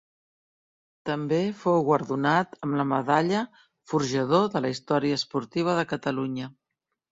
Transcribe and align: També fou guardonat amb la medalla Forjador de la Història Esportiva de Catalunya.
També 1.09 1.37
fou 1.59 1.83
guardonat 1.89 2.57
amb 2.69 2.79
la 2.81 2.87
medalla 2.93 3.43
Forjador 3.93 4.49
de 4.57 4.65
la 4.67 4.75
Història 4.79 5.23
Esportiva 5.23 5.79
de 5.83 5.87
Catalunya. 5.95 6.53